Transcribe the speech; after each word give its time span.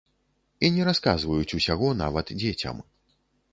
І 0.67 0.71
не 0.77 0.87
расказваюць 0.87 1.55
усяго 1.59 1.93
нават 2.01 2.35
дзецям. 2.41 2.83